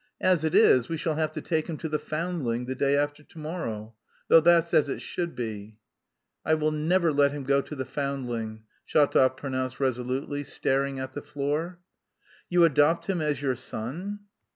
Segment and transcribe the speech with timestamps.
[0.21, 3.21] As it is, we shall have to take him to the Foundling, the day after
[3.21, 3.93] to morrow....
[4.29, 5.77] Though that's as it should be."
[6.43, 11.21] "I will never let him go to the Foundling," Shatov pronounced resolutely, staring at the
[11.21, 11.81] floor.
[12.49, 14.21] "You adopt him as your son?"